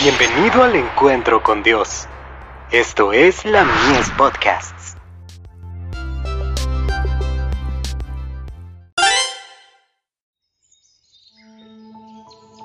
[0.00, 2.06] Bienvenido al encuentro con Dios.
[2.70, 4.96] Esto es la Mies Podcasts.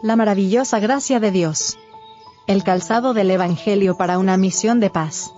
[0.04, 1.80] La maravillosa gracia de Dios.
[2.46, 5.34] El calzado del Evangelio para una misión de paz.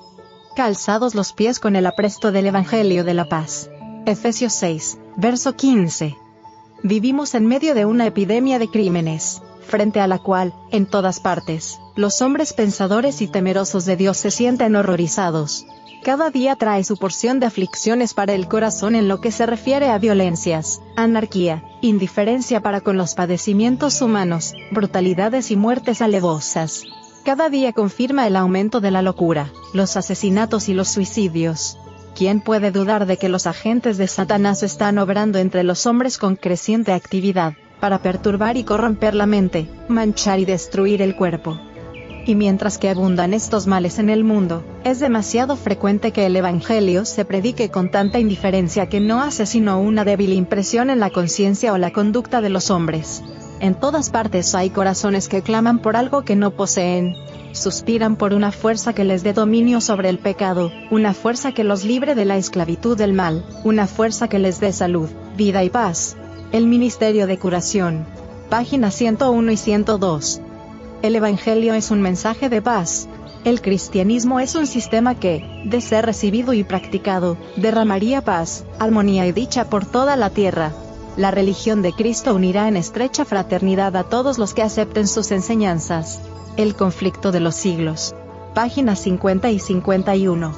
[0.58, 3.70] Calzados los pies con el apresto del Evangelio de la paz.
[4.06, 6.18] Efesios 6, verso 15.
[6.84, 11.80] Vivimos en medio de una epidemia de crímenes, frente a la cual, en todas partes,
[11.96, 15.66] los hombres pensadores y temerosos de Dios se sienten horrorizados.
[16.04, 19.90] Cada día trae su porción de aflicciones para el corazón en lo que se refiere
[19.90, 26.84] a violencias, anarquía, indiferencia para con los padecimientos humanos, brutalidades y muertes alevosas.
[27.24, 31.80] Cada día confirma el aumento de la locura, los asesinatos y los suicidios.
[32.16, 36.36] ¿Quién puede dudar de que los agentes de Satanás están obrando entre los hombres con
[36.36, 41.60] creciente actividad, para perturbar y corromper la mente, manchar y destruir el cuerpo?
[42.26, 47.06] Y mientras que abundan estos males en el mundo, es demasiado frecuente que el Evangelio
[47.06, 51.72] se predique con tanta indiferencia que no hace sino una débil impresión en la conciencia
[51.72, 53.22] o la conducta de los hombres.
[53.60, 57.16] En todas partes hay corazones que claman por algo que no poseen,
[57.54, 61.84] suspiran por una fuerza que les dé dominio sobre el pecado, una fuerza que los
[61.84, 66.18] libre de la esclavitud del mal, una fuerza que les dé salud, vida y paz.
[66.56, 68.06] El Ministerio de Curación.
[68.50, 70.40] Páginas 101 y 102.
[71.02, 73.10] El Evangelio es un mensaje de paz.
[73.44, 79.34] El cristianismo es un sistema que, de ser recibido y practicado, derramaría paz, armonía y
[79.34, 80.72] dicha por toda la tierra.
[81.18, 86.22] La religión de Cristo unirá en estrecha fraternidad a todos los que acepten sus enseñanzas.
[86.56, 88.16] El conflicto de los siglos.
[88.54, 90.54] Páginas 50 y 51.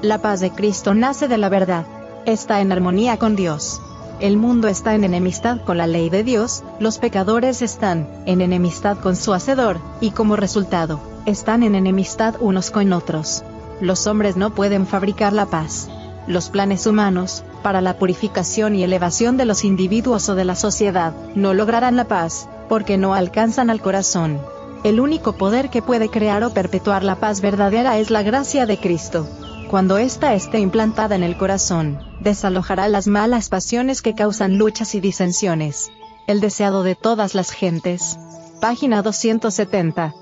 [0.00, 1.86] La paz de Cristo nace de la verdad.
[2.24, 3.80] Está en armonía con Dios.
[4.20, 8.96] El mundo está en enemistad con la ley de Dios, los pecadores están en enemistad
[8.98, 13.42] con su Hacedor, y como resultado, están en enemistad unos con otros.
[13.80, 15.88] Los hombres no pueden fabricar la paz.
[16.28, 21.12] Los planes humanos, para la purificación y elevación de los individuos o de la sociedad,
[21.34, 24.38] no lograrán la paz, porque no alcanzan al corazón.
[24.84, 28.78] El único poder que puede crear o perpetuar la paz verdadera es la gracia de
[28.78, 29.26] Cristo
[29.74, 35.00] cuando ésta esté implantada en el corazón, desalojará las malas pasiones que causan luchas y
[35.00, 35.90] disensiones.
[36.28, 38.16] El deseado de todas las gentes.
[38.60, 40.14] Página 270.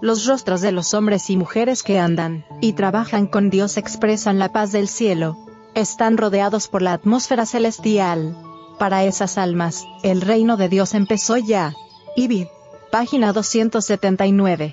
[0.00, 4.50] Los rostros de los hombres y mujeres que andan y trabajan con Dios expresan la
[4.50, 5.36] paz del cielo.
[5.74, 8.34] Están rodeados por la atmósfera celestial.
[8.78, 11.74] Para esas almas, el reino de Dios empezó ya.
[12.16, 12.46] Ibid.
[12.90, 14.72] Página 279.